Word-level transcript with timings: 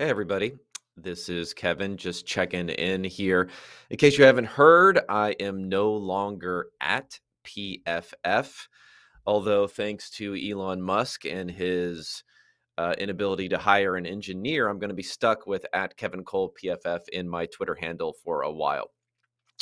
Hey, 0.00 0.10
everybody. 0.10 0.52
This 0.96 1.28
is 1.28 1.52
Kevin 1.52 1.96
just 1.96 2.24
checking 2.24 2.68
in 2.68 3.02
here. 3.02 3.50
In 3.90 3.96
case 3.96 4.16
you 4.16 4.22
haven't 4.22 4.44
heard, 4.44 5.00
I 5.08 5.32
am 5.40 5.68
no 5.68 5.92
longer 5.92 6.68
at 6.80 7.18
PFF. 7.44 8.68
Although, 9.26 9.66
thanks 9.66 10.08
to 10.10 10.36
Elon 10.36 10.80
Musk 10.80 11.24
and 11.24 11.50
his 11.50 12.22
uh, 12.78 12.94
inability 12.96 13.48
to 13.48 13.58
hire 13.58 13.96
an 13.96 14.06
engineer, 14.06 14.68
I'm 14.68 14.78
going 14.78 14.90
to 14.90 14.94
be 14.94 15.02
stuck 15.02 15.48
with 15.48 15.66
at 15.72 15.96
Kevin 15.96 16.22
Cole 16.22 16.54
PFF 16.62 17.00
in 17.12 17.28
my 17.28 17.46
Twitter 17.46 17.74
handle 17.74 18.14
for 18.22 18.42
a 18.42 18.52
while. 18.52 18.92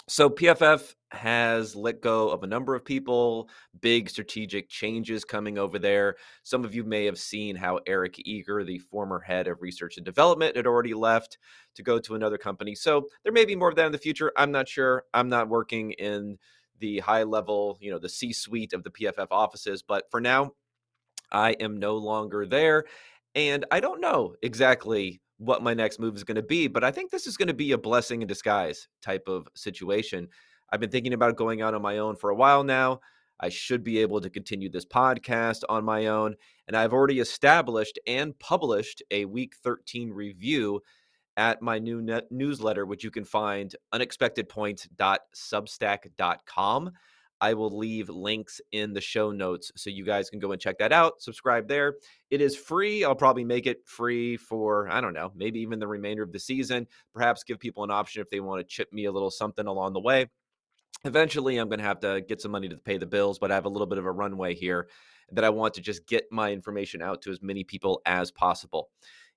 So 0.09 0.31
PFF 0.31 0.95
has 1.11 1.75
let 1.75 2.01
go 2.01 2.31
of 2.31 2.45
a 2.45 2.47
number 2.47 2.75
of 2.77 2.85
people, 2.85 3.49
big 3.81 4.09
strategic 4.09 4.69
changes 4.69 5.25
coming 5.25 5.59
over 5.59 5.81
there. 5.81 6.17
Some 6.45 6.65
of 6.65 6.75
you 6.75 6.85
may 6.85 7.05
have 7.07 7.19
seen 7.19 7.57
how 7.57 7.81
Eric 7.87 8.17
Eager, 8.19 8.63
the 8.63 8.79
former 8.79 9.19
head 9.19 9.49
of 9.49 9.63
research 9.63 9.97
and 9.97 10.07
development, 10.07 10.57
had 10.57 10.67
already 10.67 10.95
left 10.95 11.39
to 11.75 11.83
go 11.83 11.99
to 11.99 12.15
another 12.15 12.39
company. 12.39 12.75
So 12.75 13.09
there 13.25 13.33
may 13.33 13.45
be 13.45 13.57
more 13.57 13.69
of 13.69 13.77
that 13.77 13.87
in 13.87 13.93
the 13.93 13.99
future. 13.99 14.33
I'm 14.37 14.53
not 14.53 14.69
sure. 14.69 15.05
I'm 15.13 15.29
not 15.29 15.49
working 15.49 15.91
in 15.93 16.39
the 16.79 17.01
high 17.01 17.25
level, 17.25 17.79
you 17.81 17.91
know, 17.91 17.99
the 17.99 18.09
C 18.09 18.33
suite 18.33 18.73
of 18.73 18.85
the 18.85 18.91
PFF 18.91 19.29
offices, 19.31 19.83
but 19.83 20.05
for 20.11 20.21
now, 20.21 20.53
I 21.33 21.53
am 21.53 21.79
no 21.79 21.97
longer 21.97 22.47
there. 22.47 22.85
And 23.35 23.65
I 23.71 23.81
don't 23.81 24.01
know 24.01 24.35
exactly 24.43 25.21
what 25.39 25.63
my 25.63 25.75
next 25.75 25.99
move 25.99 26.17
is 26.17 26.25
going 26.25 26.37
to 26.37 26.43
be. 26.43 26.67
But 26.67 26.85
I 26.85 26.91
think 26.91 27.11
this 27.11 27.27
is 27.27 27.37
going 27.37 27.49
to 27.49 27.55
be 27.55 27.73
a 27.73 27.79
blessing 27.79 28.23
in 28.23 28.29
disguise 28.29 28.89
type 29.03 29.29
of 29.29 29.47
situation. 29.55 30.29
I've 30.73 30.81
been 30.81 30.91
thinking 30.91 31.13
about 31.13 31.37
going 31.37 31.63
out 31.63 31.75
on 31.75 31.83
my 31.83 31.99
own 31.99 32.17
for 32.17 32.31
a 32.31 32.35
while 32.35 32.65
now. 32.65 33.01
I 33.39 33.51
should 33.51 33.85
be 33.85 33.99
able 33.99 34.23
to 34.23 34.31
continue 34.31 34.71
this 34.71 34.87
podcast 34.87 35.63
on 35.69 35.85
my 35.85 36.07
own. 36.07 36.37
And 36.67 36.77
I've 36.77 36.95
already 36.95 37.21
established 37.21 37.99
and 38.07 38.39
published 38.39 39.03
a 39.11 39.27
week 39.27 39.55
13 39.63 40.11
review 40.11 40.81
at 41.37 41.61
my 41.61 41.79
new 41.79 42.01
newsletter, 42.31 42.87
which 42.87 43.05
you 43.05 43.11
can 43.11 43.25
find 43.25 43.77
unexpectedpoints.substack.com. 43.93 46.91
I 47.41 47.55
will 47.55 47.77
leave 47.77 48.09
links 48.09 48.61
in 48.73 48.93
the 48.93 49.01
show 49.01 49.31
notes 49.31 49.71
so 49.77 49.91
you 49.91 50.05
guys 50.05 50.31
can 50.31 50.39
go 50.39 50.53
and 50.53 50.61
check 50.61 50.79
that 50.79 50.93
out. 50.93 51.21
Subscribe 51.21 51.69
there. 51.69 51.97
It 52.31 52.41
is 52.41 52.57
free. 52.57 53.05
I'll 53.05 53.15
probably 53.15 53.45
make 53.45 53.67
it 53.67 53.87
free 53.87 54.37
for, 54.37 54.89
I 54.89 55.01
don't 55.01 55.13
know, 55.13 55.33
maybe 55.35 55.61
even 55.61 55.79
the 55.79 55.89
remainder 55.89 56.23
of 56.23 56.33
the 56.33 56.39
season. 56.39 56.87
Perhaps 57.13 57.45
give 57.45 57.59
people 57.59 57.85
an 57.85 57.91
option 57.91 58.23
if 58.23 58.31
they 58.31 58.41
want 58.41 58.61
to 58.61 58.65
chip 58.65 58.93
me 58.93 59.05
a 59.05 59.13
little 59.13 59.31
something 59.31 59.67
along 59.67 59.93
the 59.93 60.01
way. 60.01 60.27
Eventually, 61.05 61.59
I'm 61.59 61.69
going 61.69 61.79
to 61.79 61.85
have 61.85 62.01
to 62.01 62.23
get 62.23 62.41
some 62.41 62.51
money 62.51 62.69
to 62.69 62.77
pay 62.77 62.97
the 62.97 63.07
bills, 63.07 63.39
but 63.39 63.53
I 63.53 63.55
have 63.55 63.67
a 63.67 63.71
little 63.71 63.87
bit 63.87 63.99
of 63.99 64.07
a 64.07 64.13
runway 64.13 64.55
here 64.55 64.89
that 65.33 65.45
I 65.45 65.51
want 65.51 65.75
to 65.75 65.81
just 65.81 66.07
get 66.07 66.25
my 66.31 66.53
information 66.53 67.03
out 67.03 67.21
to 67.23 67.31
as 67.31 67.43
many 67.43 67.65
people 67.65 68.01
as 68.07 68.31
possible. 68.31 68.89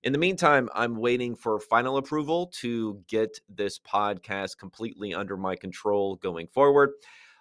In 0.02 0.12
the 0.12 0.18
meantime, 0.18 0.70
I'm 0.74 0.96
waiting 0.96 1.34
for 1.36 1.60
final 1.60 1.98
approval 1.98 2.46
to 2.60 3.02
get 3.06 3.38
this 3.48 3.78
podcast 3.78 4.56
completely 4.56 5.12
under 5.12 5.36
my 5.36 5.54
control 5.56 6.16
going 6.16 6.46
forward. 6.46 6.92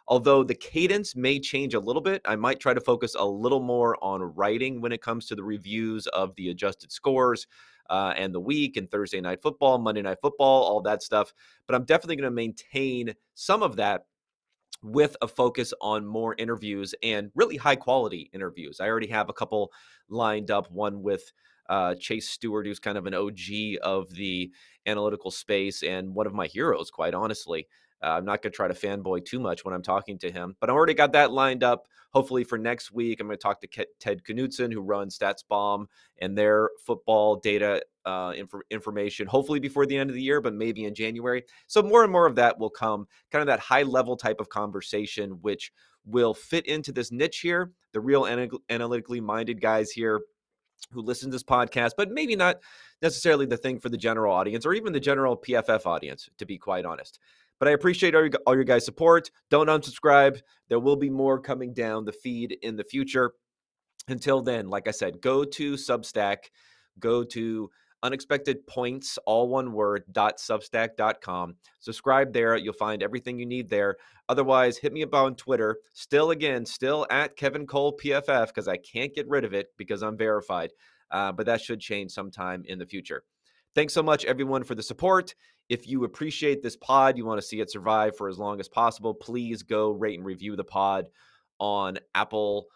Although 0.09 0.43
the 0.43 0.55
cadence 0.55 1.15
may 1.15 1.39
change 1.39 1.75
a 1.75 1.79
little 1.79 2.01
bit, 2.01 2.21
I 2.25 2.35
might 2.35 2.59
try 2.59 2.73
to 2.73 2.81
focus 2.81 3.15
a 3.15 3.25
little 3.25 3.61
more 3.61 3.95
on 4.03 4.23
writing 4.23 4.81
when 4.81 4.91
it 4.91 5.03
comes 5.03 5.27
to 5.27 5.35
the 5.35 5.43
reviews 5.43 6.07
of 6.07 6.35
the 6.35 6.49
adjusted 6.49 6.91
scores. 6.91 7.47
Uh, 7.91 8.13
and 8.17 8.35
the 8.35 8.39
week 8.39 8.77
and 8.77 8.89
Thursday 8.91 9.19
night 9.19 9.41
football, 9.41 9.79
Monday 9.79 10.03
night 10.03 10.19
football, 10.21 10.63
all 10.63 10.81
that 10.81 11.01
stuff. 11.01 11.33
But 11.65 11.75
I'm 11.75 11.85
definitely 11.85 12.17
going 12.17 12.29
to 12.29 12.35
maintain 12.35 13.15
some 13.33 13.63
of 13.63 13.77
that 13.77 14.05
with 14.81 15.15
a 15.21 15.27
focus 15.27 15.73
on 15.81 16.05
more 16.05 16.35
interviews 16.37 16.95
and 17.03 17.31
really 17.35 17.57
high 17.57 17.75
quality 17.75 18.29
interviews. 18.33 18.79
I 18.79 18.87
already 18.87 19.07
have 19.07 19.29
a 19.29 19.33
couple 19.33 19.71
lined 20.07 20.51
up, 20.51 20.71
one 20.71 21.01
with 21.01 21.31
uh, 21.67 21.95
Chase 21.95 22.29
Stuart, 22.29 22.65
who's 22.65 22.79
kind 22.79 22.97
of 22.97 23.05
an 23.05 23.13
OG 23.13 23.77
of 23.83 24.09
the 24.13 24.51
analytical 24.85 25.31
space 25.31 25.83
and 25.83 26.13
one 26.13 26.27
of 26.27 26.33
my 26.33 26.47
heroes, 26.47 26.89
quite 26.89 27.13
honestly. 27.13 27.67
Uh, 28.01 28.11
I'm 28.11 28.25
not 28.25 28.41
going 28.41 28.51
to 28.51 28.55
try 28.55 28.67
to 28.67 28.73
fanboy 28.73 29.25
too 29.25 29.39
much 29.39 29.65
when 29.65 29.73
I'm 29.73 29.81
talking 29.81 30.17
to 30.19 30.31
him, 30.31 30.55
but 30.59 30.69
I 30.69 30.73
already 30.73 30.93
got 30.93 31.13
that 31.13 31.31
lined 31.31 31.63
up. 31.63 31.87
Hopefully 32.11 32.43
for 32.43 32.57
next 32.57 32.91
week, 32.91 33.19
I'm 33.19 33.27
going 33.27 33.37
to 33.37 33.41
talk 33.41 33.61
to 33.61 33.85
Ted 33.99 34.23
Knutson, 34.23 34.73
who 34.73 34.81
runs 34.81 35.17
StatsBomb 35.17 35.85
and 36.19 36.37
their 36.37 36.71
football 36.85 37.35
data 37.35 37.83
uh, 38.05 38.33
inf- 38.35 38.53
information. 38.71 39.27
Hopefully 39.27 39.59
before 39.59 39.85
the 39.85 39.97
end 39.97 40.09
of 40.09 40.15
the 40.15 40.21
year, 40.21 40.41
but 40.41 40.55
maybe 40.55 40.85
in 40.85 40.95
January. 40.95 41.43
So 41.67 41.83
more 41.83 42.03
and 42.03 42.11
more 42.11 42.25
of 42.25 42.35
that 42.35 42.57
will 42.57 42.71
come. 42.71 43.07
Kind 43.31 43.41
of 43.41 43.47
that 43.47 43.59
high 43.59 43.83
level 43.83 44.17
type 44.17 44.39
of 44.39 44.49
conversation, 44.49 45.31
which 45.41 45.71
will 46.05 46.33
fit 46.33 46.65
into 46.65 46.91
this 46.91 47.11
niche 47.11 47.39
here. 47.39 47.71
The 47.91 47.99
real 47.99 48.25
analytically 48.69 49.21
minded 49.21 49.61
guys 49.61 49.91
here 49.91 50.21
who 50.91 51.01
listen 51.01 51.29
to 51.29 51.35
this 51.35 51.43
podcast, 51.43 51.91
but 51.97 52.09
maybe 52.09 52.35
not 52.35 52.57
necessarily 53.01 53.45
the 53.45 53.57
thing 53.57 53.79
for 53.79 53.89
the 53.89 53.97
general 53.97 54.33
audience 54.33 54.65
or 54.65 54.73
even 54.73 54.93
the 54.93 54.99
general 54.99 55.37
PFF 55.37 55.85
audience, 55.85 56.29
to 56.37 56.45
be 56.45 56.57
quite 56.57 56.85
honest. 56.85 57.19
But 57.59 57.67
I 57.67 57.71
appreciate 57.71 58.15
all 58.15 58.21
your, 58.21 58.31
all 58.47 58.55
your 58.55 58.63
guys' 58.63 58.85
support. 58.85 59.29
Don't 59.49 59.67
unsubscribe. 59.67 60.41
There 60.69 60.79
will 60.79 60.95
be 60.95 61.09
more 61.09 61.39
coming 61.39 61.73
down 61.73 62.05
the 62.05 62.13
feed 62.13 62.57
in 62.61 62.75
the 62.75 62.83
future. 62.83 63.33
Until 64.07 64.41
then, 64.41 64.69
like 64.69 64.87
I 64.87 64.91
said, 64.91 65.21
go 65.21 65.43
to 65.43 65.73
Substack, 65.73 66.37
go 66.99 67.23
to 67.25 67.69
unexpected 68.01 68.65
points, 68.65 69.19
all 69.25 69.49
one 69.49 69.73
word, 69.73 70.03
dot 70.11 70.37
substack.com. 70.37 71.55
Subscribe 71.79 72.33
there. 72.33 72.55
You'll 72.57 72.73
find 72.73 73.03
everything 73.03 73.39
you 73.39 73.45
need 73.45 73.69
there. 73.69 73.97
Otherwise, 74.27 74.77
hit 74.77 74.93
me 74.93 75.03
up 75.03 75.13
on 75.13 75.35
Twitter. 75.35 75.77
Still, 75.93 76.31
again, 76.31 76.65
still 76.65 77.05
at 77.09 77.35
Kevin 77.35 77.67
Cole 77.67 77.97
PFF 77.97 78.47
because 78.47 78.67
I 78.67 78.77
can't 78.77 79.13
get 79.13 79.27
rid 79.27 79.43
of 79.43 79.53
it 79.53 79.67
because 79.77 80.01
I'm 80.01 80.17
verified. 80.17 80.71
Uh, 81.11 81.31
but 81.31 81.45
that 81.47 81.61
should 81.61 81.79
change 81.79 82.11
sometime 82.11 82.63
in 82.65 82.79
the 82.79 82.85
future. 82.85 83.23
Thanks 83.75 83.93
so 83.93 84.03
much, 84.03 84.25
everyone, 84.25 84.63
for 84.63 84.75
the 84.75 84.83
support. 84.83 85.35
If 85.69 85.87
you 85.87 86.03
appreciate 86.03 86.63
this 86.63 86.75
pod, 86.75 87.17
you 87.17 87.25
want 87.25 87.39
to 87.39 87.45
see 87.45 87.61
it 87.61 87.71
survive 87.71 88.17
for 88.17 88.27
as 88.27 88.39
long 88.39 88.59
as 88.59 88.67
possible, 88.67 89.13
please 89.13 89.63
go 89.63 89.91
rate 89.91 90.17
and 90.17 90.25
review 90.25 90.55
the 90.55 90.63
pod 90.63 91.07
on 91.59 91.99
Apple 92.15 92.67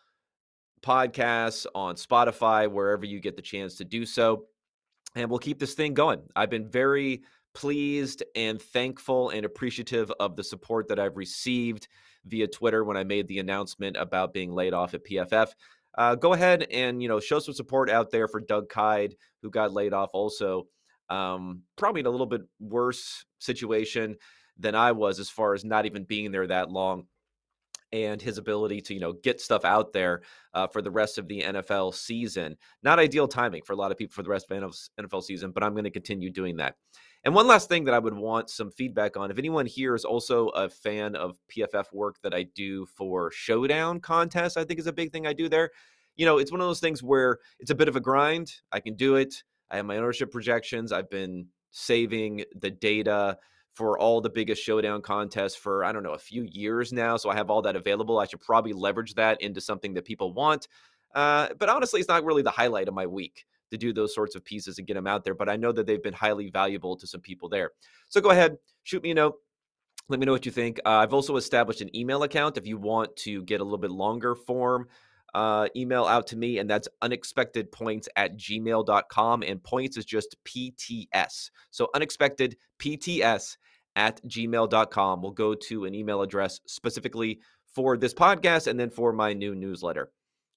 Podcasts, 0.82 1.66
on 1.74 1.96
Spotify, 1.96 2.70
wherever 2.72 3.06
you 3.06 3.20
get 3.20 3.36
the 3.36 3.42
chance 3.42 3.76
to 3.78 3.86
do 3.86 4.06
so. 4.06 4.46
And 5.16 5.30
we'll 5.30 5.40
keep 5.40 5.60
this 5.60 5.74
thing 5.74 5.94
going. 5.94 6.22
I've 6.36 6.50
been 6.50 6.70
very 6.70 7.24
pleased 7.54 8.24
and 8.36 8.62
thankful 8.62 9.30
and 9.30 9.46
appreciative 9.46 10.12
of 10.20 10.36
the 10.36 10.44
support 10.44 10.88
that 10.90 11.00
I've 11.00 11.18
received 11.18 11.88
via 12.26 12.48
Twitter 12.48 12.84
when 12.84 12.98
I 12.98 13.04
made 13.04 13.28
the 13.28 13.40
announcement 13.40 13.98
about 13.98 14.34
being 14.34 14.54
laid 14.54 14.74
off 14.74 14.94
at 14.94 15.06
PFF. 15.06 15.50
Uh, 15.96 16.16
go 16.16 16.34
ahead 16.34 16.66
and 16.72 17.02
you 17.02 17.08
know 17.08 17.20
show 17.20 17.40
some 17.40 17.54
support 17.54 17.90
out 17.90 18.10
there 18.12 18.28
for 18.28 18.40
Doug 18.40 18.70
Kyed, 18.70 19.16
who 19.42 19.50
got 19.50 19.74
laid 19.74 19.94
off 19.94 20.10
also 20.14 20.68
um, 21.14 21.62
probably 21.76 22.00
in 22.00 22.08
a 22.08 22.10
little 22.10 22.26
bit 22.26 22.42
worse 22.60 23.26
situation 23.40 24.16
than 24.58 24.76
I 24.76 24.92
was 24.92 25.20
as 25.20 25.30
far 25.30 25.54
as 25.54 25.64
not 25.64 25.86
even 25.86 26.04
being 26.04 26.32
there 26.32 26.48
that 26.48 26.72
long 26.72 27.06
and 27.92 28.20
his 28.20 28.40
ability 28.40 28.82
to 28.82 28.94
you 28.96 29.00
know 29.00 29.14
get 29.14 29.40
stuff 29.40 29.64
out 29.64 29.94
there 29.94 30.24
uh, 30.56 30.66
for 30.66 30.82
the 30.82 30.90
rest 30.90 31.20
of 31.20 31.28
the 31.28 31.42
NFL 31.42 31.94
season. 31.94 32.58
Not 32.82 33.00
ideal 33.00 33.28
timing 33.28 33.62
for 33.62 33.74
a 33.74 33.76
lot 33.76 33.92
of 33.92 33.98
people 33.98 34.14
for 34.14 34.24
the 34.24 34.30
rest 34.30 34.52
of 34.52 34.76
NFL 35.00 35.24
season, 35.24 35.52
but 35.52 35.64
I'm 35.64 35.74
going 35.74 35.84
to 35.84 35.92
continue 35.92 36.32
doing 36.32 36.58
that. 36.58 36.76
And 37.24 37.34
one 37.34 37.48
last 37.48 37.70
thing 37.70 37.86
that 37.86 37.94
I 37.94 38.00
would 38.00 38.16
want 38.16 38.50
some 38.50 38.72
feedback 38.72 39.16
on 39.16 39.30
if 39.30 39.38
anyone 39.38 39.68
here 39.68 39.96
is 39.96 40.04
also 40.04 40.48
a 40.50 40.68
fan 40.68 41.16
of 41.16 41.38
PFF 41.56 41.94
work 41.94 42.16
that 42.24 42.34
I 42.34 42.44
do 42.56 42.86
for 42.88 43.32
Showdown 43.32 44.00
contests, 44.00 44.58
I 44.58 44.66
think 44.66 44.80
is 44.80 44.88
a 44.88 44.94
big 44.94 45.12
thing 45.12 45.28
I 45.28 45.34
do 45.34 45.48
there. 45.48 45.70
You 46.16 46.26
know, 46.26 46.38
it's 46.40 46.52
one 46.52 46.62
of 46.62 46.68
those 46.68 46.80
things 46.80 47.02
where 47.02 47.40
it's 47.60 47.72
a 47.72 47.76
bit 47.76 47.88
of 47.88 47.96
a 47.96 48.02
grind. 48.02 48.52
I 48.72 48.80
can 48.80 48.96
do 48.96 49.16
it. 49.16 49.44
I 49.74 49.78
have 49.78 49.88
my 49.88 49.98
ownership 49.98 50.32
projections. 50.32 50.92
I've 50.92 51.10
been 51.10 51.48
saving 51.72 52.46
the 52.62 52.70
data 52.70 53.40
for 53.74 53.98
all 53.98 54.22
the 54.22 54.30
biggest 54.30 54.62
showdown 54.62 55.02
contests 55.02 55.56
for 55.56 55.84
I 55.84 55.92
don't 55.92 56.04
know 56.04 56.12
a 56.12 56.20
few 56.20 56.48
years 56.52 56.94
now. 56.94 57.18
So 57.18 57.32
I 57.32 57.36
have 57.36 57.50
all 57.50 57.64
that 57.64 57.76
available. 57.76 58.20
I 58.20 58.28
should 58.28 58.40
probably 58.40 58.72
leverage 58.72 59.16
that 59.16 59.42
into 59.42 59.60
something 59.60 59.96
that 59.96 60.06
people 60.06 60.32
want. 60.32 60.68
Uh, 61.16 61.50
but 61.58 61.70
honestly, 61.70 62.00
it's 62.00 62.08
not 62.08 62.24
really 62.24 62.44
the 62.44 62.52
highlight 62.52 62.88
of 62.88 62.94
my 62.94 63.08
week 63.08 63.46
to 63.72 63.78
do 63.78 63.92
those 63.92 64.14
sorts 64.14 64.36
of 64.36 64.46
pieces 64.46 64.78
and 64.78 64.86
get 64.86 64.94
them 64.94 65.08
out 65.08 65.24
there. 65.24 65.34
But 65.34 65.50
I 65.50 65.56
know 65.56 65.72
that 65.72 65.88
they've 65.88 66.04
been 66.04 66.14
highly 66.14 66.52
valuable 66.52 66.96
to 66.96 67.08
some 67.08 67.22
people 67.22 67.50
there. 67.50 67.72
So 68.10 68.22
go 68.22 68.30
ahead, 68.30 68.58
shoot 68.84 69.02
me 69.02 69.10
a 69.10 69.16
note. 69.16 69.38
Let 70.08 70.20
me 70.20 70.28
know 70.28 70.34
what 70.34 70.46
you 70.46 70.52
think. 70.52 70.80
Uh, 70.86 70.90
I've 70.90 71.14
also 71.14 71.36
established 71.38 71.82
an 71.82 71.96
email 71.96 72.22
account 72.22 72.58
if 72.58 72.68
you 72.68 72.78
want 72.78 73.16
to 73.18 73.42
get 73.42 73.60
a 73.60 73.64
little 73.64 73.80
bit 73.80 73.90
longer 73.90 74.36
form 74.36 74.88
uh, 75.34 75.68
email 75.76 76.06
out 76.06 76.28
to 76.28 76.38
me, 76.38 76.60
and 76.60 76.70
that's 76.70 76.88
unexpectedpoints 77.02 78.08
at 78.16 78.38
gmail.com. 78.38 79.44
And 79.44 79.64
points 79.64 79.98
is 79.98 80.06
just 80.06 80.36
PTS. 80.46 81.50
So 81.72 81.90
unexpected 81.96 82.58
PTS 82.80 83.58
at 83.96 84.24
gmail.com 84.26 85.22
will 85.22 85.32
go 85.32 85.54
to 85.54 85.86
an 85.86 85.96
email 85.96 86.22
address 86.22 86.60
specifically 86.66 87.40
for 87.74 87.98
this 87.98 88.14
podcast 88.14 88.68
and 88.68 88.80
then 88.80 88.90
for 88.90 89.14
my 89.14 89.34
new 89.34 89.56
newsletter. 89.56 90.12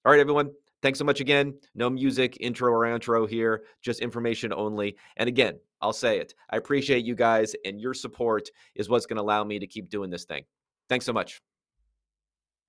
All 0.05 0.11
right, 0.11 0.21
everyone. 0.21 0.51
Thanks 0.83 0.99
so 0.99 1.05
much 1.05 1.21
again. 1.21 1.57
No 1.73 1.89
music, 1.89 2.37
intro 2.39 2.71
or 2.71 2.85
outro 2.85 3.27
here, 3.27 3.63
just 3.81 3.99
information 3.99 4.53
only. 4.53 4.95
And 5.17 5.27
again, 5.27 5.59
I'll 5.81 5.93
say 5.93 6.19
it. 6.19 6.35
I 6.51 6.57
appreciate 6.57 7.03
you 7.03 7.15
guys, 7.15 7.55
and 7.65 7.81
your 7.81 7.95
support 7.95 8.49
is 8.75 8.87
what's 8.87 9.07
going 9.07 9.17
to 9.17 9.23
allow 9.23 9.43
me 9.43 9.59
to 9.59 9.67
keep 9.67 9.89
doing 9.89 10.09
this 10.09 10.25
thing. 10.25 10.43
Thanks 10.87 11.05
so 11.05 11.13
much. 11.13 11.41